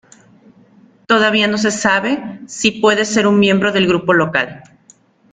[1.05, 4.63] Todavía no se sabe si puede ser un miembro del Grupo Local.